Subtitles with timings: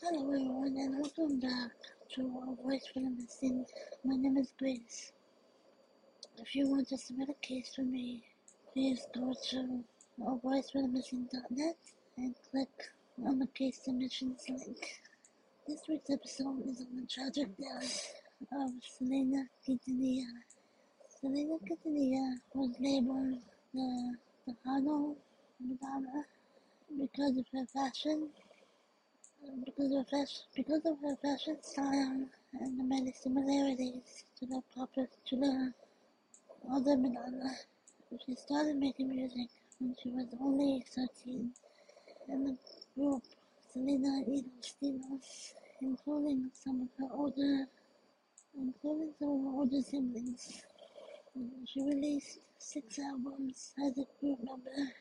[0.00, 1.72] Hello everyone and welcome back
[2.14, 3.66] to our Voice for the Missing.
[4.04, 5.10] My name is Grace.
[6.36, 8.22] If you want to submit a case for me,
[8.72, 9.84] please go to
[10.20, 11.76] voiceforthemissing.net
[12.16, 12.68] and click
[13.26, 15.00] on the case submissions link.
[15.66, 18.12] This week's episode is on the tragic death
[18.52, 20.26] of Selena Quintanilla.
[21.20, 23.38] Selena Quintanilla was labeled
[23.74, 24.14] the,
[24.46, 25.16] the Tejano
[25.60, 26.24] Madonna
[26.96, 28.28] because of her fashion
[29.64, 32.26] because of fashion, because of her fashion style
[32.60, 35.72] and the many similarities to the popular to the
[36.72, 37.52] other Madonna.
[38.26, 41.52] She started making music when she was only 13,
[42.28, 42.56] and the
[42.96, 43.22] group
[43.72, 47.66] Selena Dinos, including some of her older,
[48.56, 50.62] including some of her older siblings.
[51.66, 54.92] She released six albums as a group member,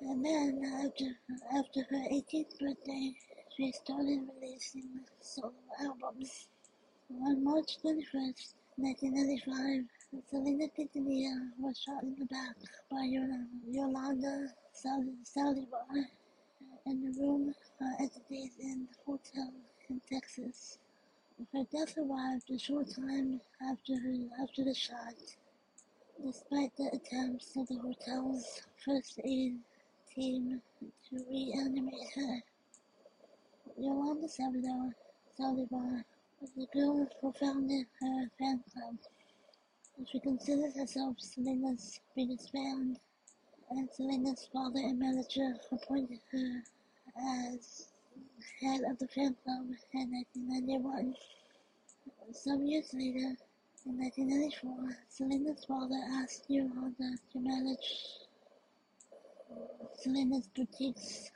[0.00, 1.16] and then after
[1.56, 3.14] after her 18th birthday,
[3.60, 4.88] she started releasing
[5.20, 6.48] solo albums.
[7.10, 9.84] On March 21st, 1995,
[10.30, 12.56] Selena Quintanilla was shot in the back
[12.90, 13.04] by
[13.70, 16.06] Yolanda Saldívar
[16.86, 17.54] in the room
[18.02, 19.52] at the Days Inn Hotel
[19.90, 20.78] in Texas.
[21.52, 25.36] Her death arrived a short time after her, after the shot,
[26.24, 29.58] despite the attempts of the hotel's first aid
[30.14, 32.42] team to reanimate her.
[33.80, 34.92] Yolanda Saldivar
[36.38, 38.96] was the girl who founded her fan club.
[40.06, 42.98] She considers herself Selena's biggest fan,
[43.70, 46.62] and Selena's father and manager appointed her
[47.56, 47.88] as
[48.60, 49.64] head of the fan club
[49.94, 51.14] in 1991.
[52.32, 53.34] Some years later,
[53.86, 58.28] in 1994, Selena's father asked Yolanda to manage
[59.96, 61.30] Selena's boutiques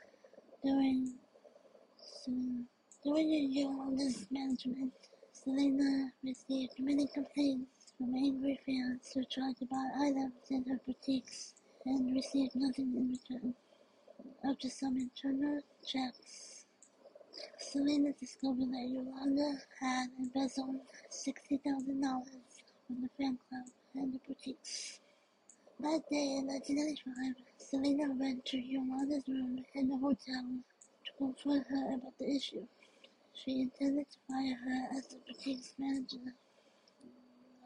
[0.63, 1.15] during
[2.25, 4.93] during Yolanda's management,
[5.31, 11.53] Selena received many complaints from angry fans who tried to buy items in her boutiques
[11.85, 13.53] and received nothing in return.
[14.43, 16.65] After some internal checks,
[17.59, 21.61] Selena discovered that Yolanda had embezzled $60,000
[22.87, 24.99] from the fan club and the boutiques.
[25.79, 30.43] That day in 1995, Selena went to Yolanda's room in the hotel
[31.17, 32.65] confront her about the issue.
[33.33, 36.33] She intended to fire her as the boutique's manager.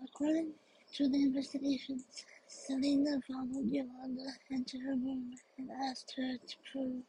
[0.03, 0.53] According
[0.95, 2.05] to the investigations,
[2.47, 7.03] Selena followed Yolanda into her room and asked her to prove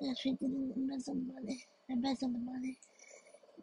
[0.00, 1.64] that she didn't embezzle the money.
[1.88, 2.76] Embezzle the money.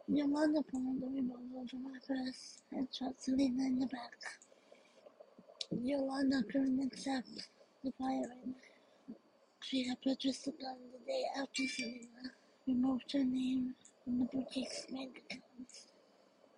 [0.08, 4.12] Yolanda pulled the revolver from her purse and shot Selena in the back.
[5.82, 7.28] Yolanda couldn't accept
[7.84, 8.54] the firing
[9.68, 12.30] she had purchased a gun the day after Selena
[12.68, 15.88] removed her name from the boutique's accounts.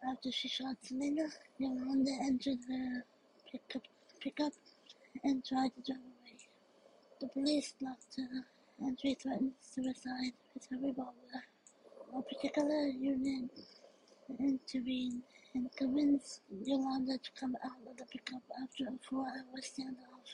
[0.06, 1.26] After she shot Selena,
[1.58, 3.04] Yolanda entered her
[3.50, 3.82] pickup,
[4.20, 4.52] pickup
[5.24, 6.36] and tried to drive away.
[7.20, 8.44] The police blocked her
[8.80, 11.44] and she threatened suicide with her revolver.
[12.14, 13.50] A particular unit
[14.38, 15.22] intervened
[15.54, 20.28] and convinced Yolanda to come out of the pickup after a four-hour standoff.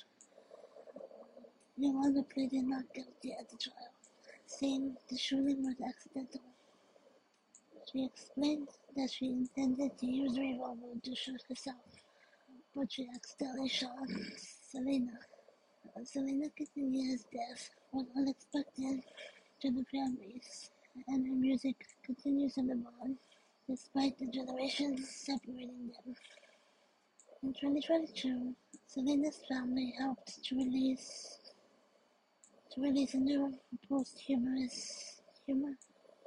[1.77, 3.93] Yolanda pleaded not guilty at the trial,
[4.47, 6.41] saying the shooting was accidental.
[7.91, 11.77] She explained that she intended to use the revolver to shoot herself,
[12.77, 14.09] but she accidentally shot
[14.71, 15.19] Selena.
[16.05, 19.03] Selena Quintanilla's death was unexpected
[19.61, 20.71] to the families,
[21.09, 23.17] and her music continues in the on
[23.69, 26.15] despite the generations separating them.
[27.43, 28.55] In 2022,
[28.87, 31.39] Selena's family helped to release
[32.75, 33.55] to release a new
[33.89, 35.75] post-humorous humor,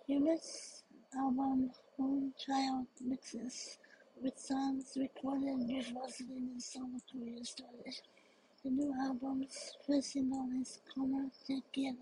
[0.05, 0.83] humorous
[1.17, 1.69] album,
[1.99, 3.77] Moonchild Mixes,
[4.23, 7.93] with songs recorded before Selena's solo career started.
[8.63, 11.97] The new album's first single is Como Te Quiero,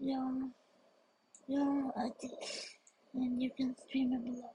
[0.00, 0.50] Yo,
[1.46, 1.92] Yo
[3.14, 4.50] and you can stream it below.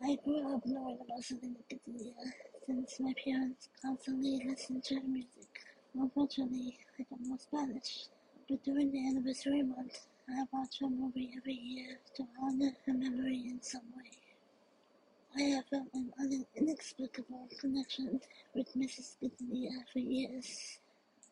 [0.00, 2.30] I grew up knowing about Selena Quintanilla
[2.66, 5.73] since my parents constantly listened to her music.
[5.94, 8.06] Unfortunately, I don't know Spanish,
[8.48, 13.44] but during the anniversary month, I watch a movie every year to honor her memory
[13.48, 14.10] in some way.
[15.36, 18.20] I have felt an inexplicable connection
[18.54, 19.16] with Mrs.
[19.20, 20.80] Quintanilla for years,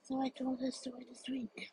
[0.03, 1.71] so I told her story this week.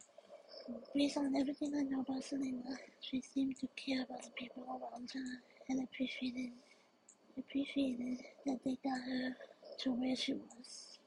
[0.95, 5.11] Based on everything I know about Selena, she seemed to care about the people around
[5.13, 6.51] her and appreciated
[7.37, 9.37] appreciated that they got her
[9.79, 10.98] to where she was.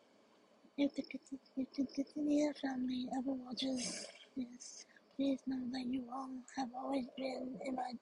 [0.79, 4.87] If the, Quintanilla family ever watches this,
[5.17, 7.93] please know that you all have always been in my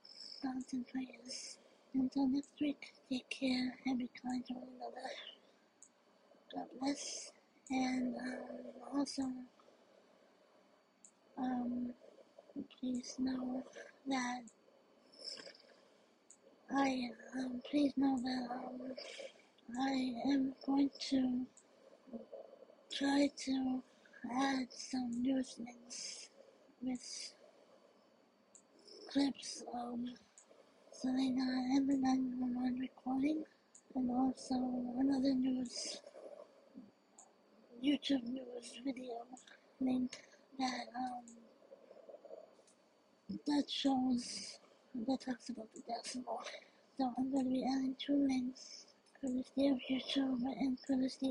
[0.40, 1.58] thoughts and prayers.
[1.94, 5.08] Until next week, take care and be kind to one another.
[6.54, 7.32] God bless.
[7.70, 9.22] And um, also,
[11.36, 11.92] um,
[12.80, 13.64] please know
[14.06, 14.42] that
[16.72, 18.94] I um, please know that um,
[19.80, 21.46] I am going to
[22.92, 23.82] try to
[24.34, 26.28] add some news links
[26.82, 27.32] with
[29.12, 29.98] clips of
[30.92, 33.44] Selena and the 911 recording
[33.94, 34.54] and also
[34.98, 35.98] another news
[37.82, 39.22] YouTube news video
[39.80, 40.10] link
[40.58, 41.24] that um
[43.46, 44.58] that shows
[45.06, 46.42] that talks about the decimal.
[46.98, 48.86] So I'm to be adding two links
[49.20, 51.28] courtesy of YouTube and of the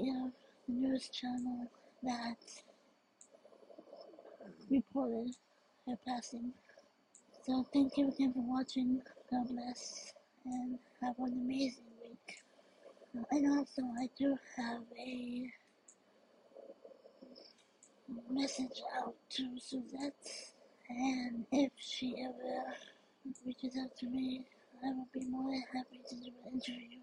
[0.71, 1.67] news channel
[2.03, 2.37] that
[4.69, 5.35] reported
[5.87, 6.51] her passing.
[7.45, 9.01] So thank you again for watching.
[9.31, 10.13] God bless
[10.45, 12.37] and have an amazing week.
[13.15, 15.51] Um, and also I do have a
[18.29, 20.13] message out to Suzette
[20.89, 22.73] and if she ever
[23.45, 24.45] reaches out to me,
[24.83, 26.99] I will be more than happy to do an interview.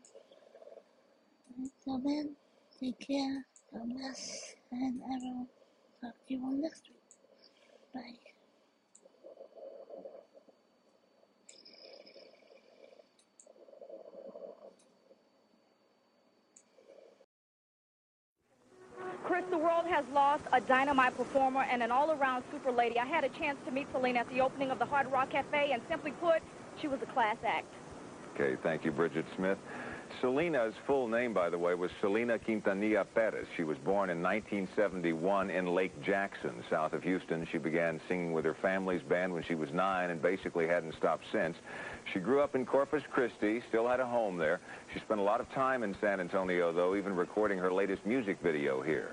[1.58, 2.36] Until then,
[2.80, 5.46] take care, God bless, and I will
[6.00, 6.96] talk to you all next week.
[7.94, 8.00] Bye.
[19.24, 22.98] Chris, the world has lost a dynamite performer and an all-around super lady.
[22.98, 25.72] I had a chance to meet Selena at the opening of the Hard Rock Cafe,
[25.72, 26.42] and simply put,
[26.80, 27.66] she was a class act.
[28.34, 29.58] Okay, thank you, Bridget Smith.
[30.20, 33.46] Selena's full name, by the way, was Selena Quintanilla Perez.
[33.56, 37.46] She was born in 1971 in Lake Jackson, south of Houston.
[37.50, 41.24] She began singing with her family's band when she was nine and basically hadn't stopped
[41.32, 41.56] since.
[42.12, 44.60] She grew up in Corpus Christi, still had a home there.
[44.92, 48.38] She spent a lot of time in San Antonio, though, even recording her latest music
[48.42, 49.10] video here.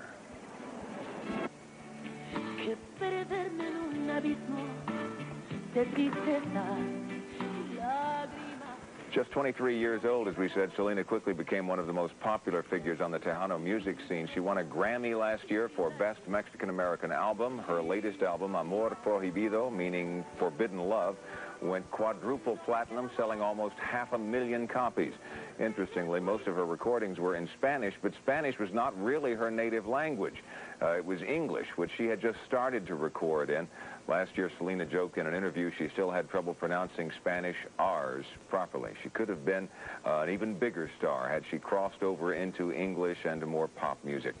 [9.14, 12.64] Just 23 years old, as we said, Selena quickly became one of the most popular
[12.68, 14.28] figures on the Tejano music scene.
[14.34, 17.58] She won a Grammy last year for Best Mexican-American Album.
[17.58, 21.14] Her latest album, Amor Prohibido, meaning Forbidden Love,
[21.62, 25.12] went quadruple platinum, selling almost half a million copies.
[25.60, 29.86] Interestingly, most of her recordings were in Spanish, but Spanish was not really her native
[29.86, 30.34] language.
[30.82, 33.68] Uh, it was English, which she had just started to record in.
[34.06, 38.92] Last year, Selena joked in an interview she still had trouble pronouncing Spanish R's properly.
[39.02, 39.66] She could have been
[40.04, 44.34] uh, an even bigger star had she crossed over into English and more pop music.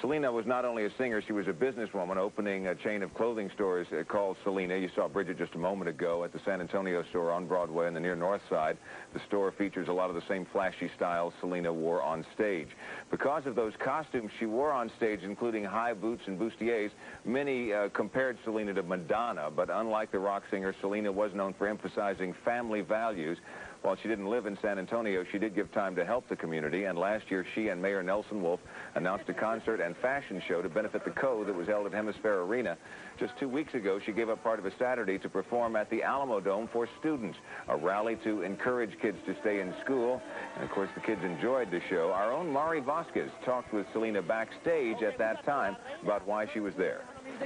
[0.00, 3.50] Selena was not only a singer, she was a businesswoman opening a chain of clothing
[3.54, 4.76] stores uh, called Selena.
[4.76, 7.92] You saw Bridget just a moment ago at the San Antonio store on Broadway in
[7.92, 8.78] the near north side.
[9.12, 12.68] The store features a lot of the same flashy styles Selena wore on stage.
[13.10, 16.90] Because of those costumes she wore on stage, including high boots and bustiers,
[17.26, 21.68] many uh, compared Selena to Madonna, but unlike the rock singer, Selena was known for
[21.68, 23.36] emphasizing family values.
[23.82, 26.84] While she didn't live in San Antonio, she did give time to help the community,
[26.84, 28.60] and last year she and Mayor Nelson Wolff
[28.94, 32.46] announced a concert and fashion show to benefit the Code that was held at HemisFair
[32.46, 32.76] Arena.
[33.18, 36.00] Just two weeks ago, she gave up part of a Saturday to perform at the
[36.00, 40.20] Alamodome for students, a rally to encourage kids to stay in school.
[40.56, 42.12] And of course, the kids enjoyed the show.
[42.12, 46.74] Our own Mari Vasquez talked with Selena backstage at that time about why she was
[46.76, 47.00] there.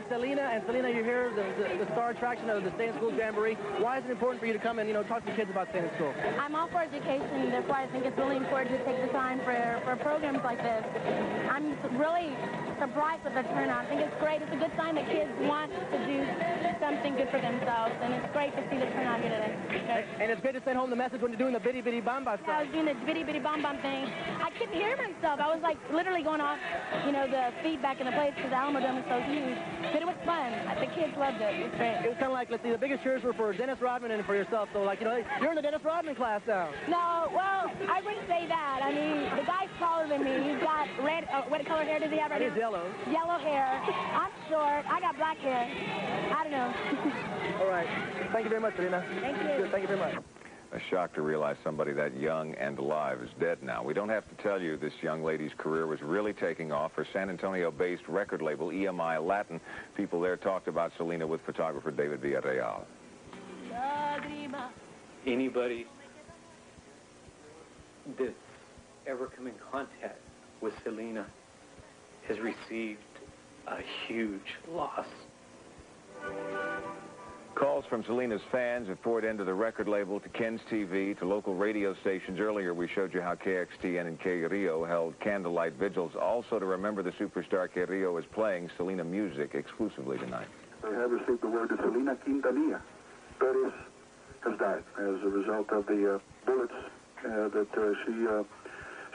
[0.09, 3.13] Selena, and Selena, you're here, the, the, the, star attraction of the Stay in School
[3.13, 3.55] Jamboree.
[3.79, 5.69] Why is it important for you to come and, you know, talk to kids about
[5.71, 6.13] staying in school?
[6.41, 7.51] I'm all for education.
[7.51, 10.59] That's why I think it's really important to take the time for, for programs like
[10.59, 10.85] this.
[11.51, 12.35] I'm really
[12.79, 13.87] surprised with the turnout.
[13.87, 14.43] I think it's great.
[14.43, 16.19] It's a good sign that kids want to do
[16.81, 19.55] something good for themselves, and it's great to see the turnout here today.
[19.89, 22.01] And, and it's great to send home the message when you're doing the bitty bitty
[22.01, 22.49] bamba stuff.
[22.49, 24.11] Yeah, I was doing the bitty bitty bam bam thing.
[24.43, 25.41] I couldn't hear myself.
[25.41, 26.59] I was like literally going off,
[27.07, 29.84] you know, the feedback in the place because the Alamodome is so huge.
[29.93, 30.53] But it was fun.
[30.81, 31.55] The kids loved it.
[31.61, 32.01] It was great.
[32.05, 34.25] It was kind of like, let's see, the biggest cheers were for Dennis Rodman and
[34.25, 34.69] for yourself.
[34.73, 36.71] So, like, you know, you're in the Dennis Rodman class now.
[36.89, 38.81] No, well, I wouldn't say that.
[38.83, 40.53] I mean, the guy's taller than me.
[40.53, 42.57] He's got red, uh, what color hair does he have right He's now?
[42.75, 42.85] yellow.
[43.11, 43.67] Yellow hair.
[44.15, 44.85] I'm short.
[44.89, 45.65] I got black hair.
[46.35, 46.73] I don't know.
[47.65, 47.87] All right.
[48.33, 49.05] Thank you very much, Selena.
[49.21, 49.65] Thank you.
[49.65, 49.71] Good.
[49.71, 50.15] Thank you very much.
[50.75, 53.85] A shock to realize somebody that young and alive is dead now.
[53.85, 56.91] We don't have to tell you this young lady's career was really taking off.
[56.95, 59.61] Her San Antonio-based record label, EMI Latin,
[59.97, 62.83] people there talked about Selena with photographer David Villarreal.
[65.25, 65.87] Anybody
[68.19, 68.33] that's
[69.07, 70.19] ever come in contact
[70.61, 71.25] with Selena
[72.27, 72.99] has received
[73.69, 73.79] a
[74.09, 75.07] huge loss.
[77.55, 81.55] Calls from Selena's fans have poured into the record label, to KENS TV, to local
[81.55, 82.41] radio stations.
[82.41, 87.03] Earlier, we showed you how KXTN and K Rio held candlelight vigils, also to remember
[87.03, 90.49] the superstar K Rio is playing Selena music exclusively tonight.
[90.85, 92.81] I have received the word that Selena Quintanilla
[93.39, 93.73] Perez
[94.43, 96.73] has died as a result of the uh, bullets
[97.25, 98.43] uh, that uh, she uh,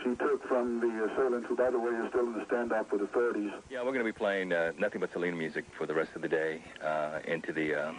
[0.03, 3.01] she took from the assailant, who, by the way, is still in the standoff with
[3.01, 3.51] the authorities.
[3.69, 6.21] Yeah, we're going to be playing uh, nothing but Selena music for the rest of
[6.21, 7.91] the day uh, into the uh,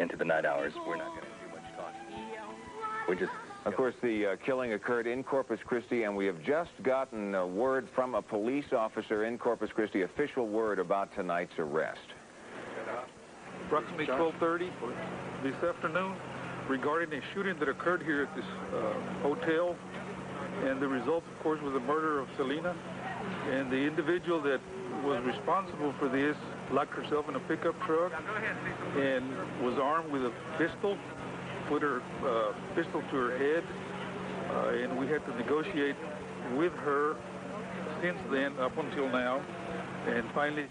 [0.00, 0.72] into the night hours.
[0.86, 2.00] We're not going to do much talking.
[3.08, 3.32] We're just.
[3.64, 7.46] Of course, the uh, killing occurred in Corpus Christi, and we have just gotten a
[7.46, 11.98] word from a police officer in Corpus Christi, official word about tonight's arrest.
[13.66, 14.70] Approximately 12:30
[15.42, 16.16] this afternoon,
[16.68, 19.76] regarding a shooting that occurred here at this uh, hotel,
[20.64, 22.74] and the result, of course, was the murder of Selena,
[23.50, 24.60] and the individual that
[25.04, 26.36] was responsible for this
[26.72, 28.12] locked herself in a pickup truck
[28.96, 29.30] and
[29.62, 30.98] was armed with a pistol,
[31.68, 33.64] put her uh, pistol to her head,
[34.50, 35.96] uh, and we had to negotiate
[36.56, 37.16] with her
[38.02, 39.40] since then up until now,
[40.06, 40.66] and finally.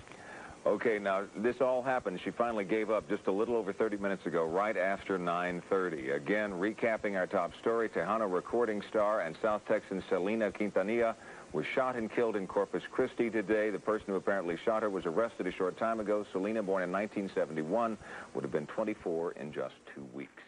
[0.65, 2.19] Okay, now this all happened.
[2.25, 6.13] She finally gave up just a little over 30 minutes ago, right after 9.30.
[6.15, 11.15] Again, recapping our top story, Tejano recording star and South Texan Selena Quintanilla
[11.57, 13.73] was shot and killed in Corpus Christi today.
[13.73, 16.21] The person who apparently shot her was arrested a short time ago.
[16.29, 17.97] Selena, born in 1971,
[18.37, 20.45] would have been 24 in just two weeks.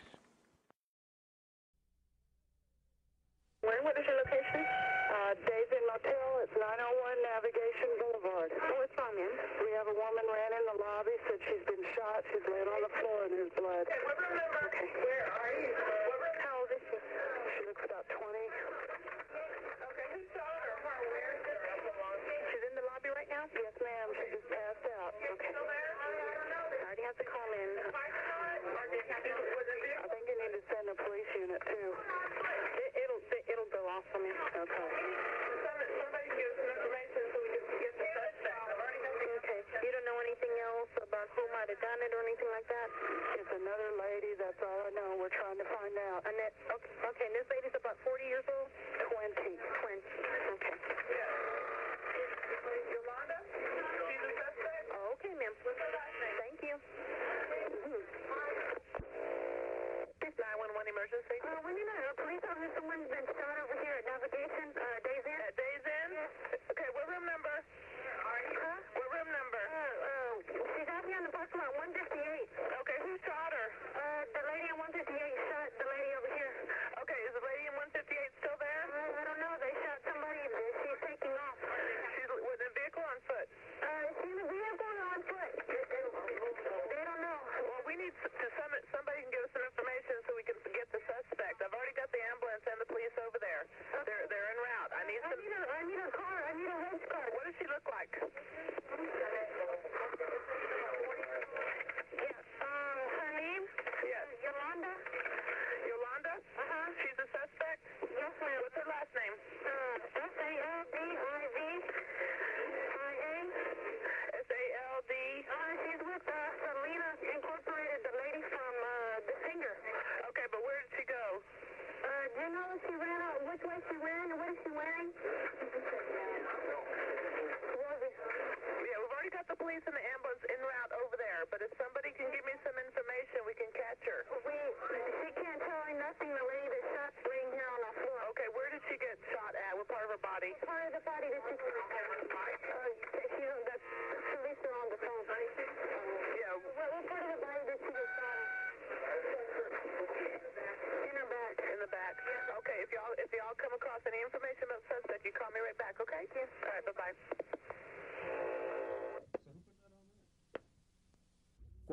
[3.66, 3.74] When?
[3.82, 4.62] What is your location?
[4.62, 6.30] Uh, Days Inn Motel.
[6.46, 6.78] It's 901
[7.26, 8.54] Navigation Boulevard.
[8.78, 9.34] What's wrong, ma'am?
[9.66, 12.22] We have a woman ran in the lobby, said she's been shot.
[12.30, 13.90] She's laying on the floor in his blood.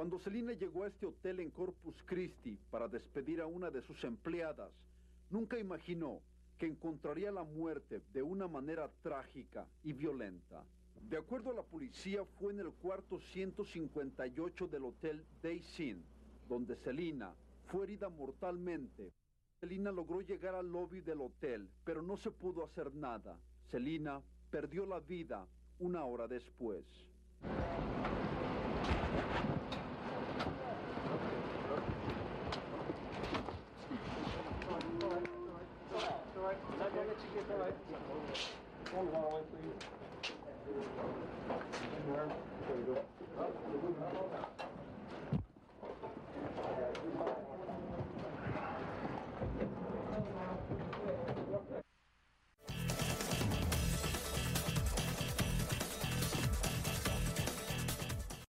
[0.07, 4.05] Cuando Selena llegó a este hotel en Corpus Christi para despedir a una de sus
[4.05, 4.71] empleadas,
[5.31, 6.21] nunca imaginó
[6.59, 10.63] que encontraría la muerte de una manera trágica y violenta.
[11.11, 15.77] De acuerdo a la policía, fue en el cuarto 158 del hotel Days
[16.49, 17.35] donde Selena
[17.67, 19.13] fue herida mortalmente.
[19.59, 23.41] Selena logró llegar al lobby del hotel, pero no se pudo hacer nada.
[23.73, 24.23] Selena
[24.53, 25.49] perdió la vida
[25.81, 26.85] una hora después.